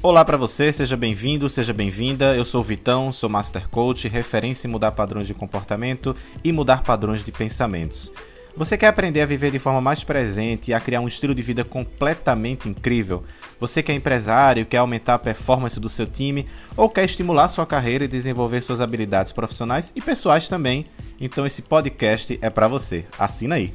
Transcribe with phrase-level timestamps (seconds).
[0.00, 2.32] Olá para você, seja bem-vindo, seja bem-vinda.
[2.36, 6.84] Eu sou o Vitão, sou Master Coach, referência em mudar padrões de comportamento e mudar
[6.84, 8.12] padrões de pensamentos.
[8.56, 11.42] Você quer aprender a viver de forma mais presente e a criar um estilo de
[11.42, 13.24] vida completamente incrível?
[13.58, 16.46] Você que é empresário, quer aumentar a performance do seu time
[16.76, 20.86] ou quer estimular sua carreira e desenvolver suas habilidades profissionais e pessoais também?
[21.20, 23.04] Então esse podcast é para você.
[23.18, 23.74] Assina aí.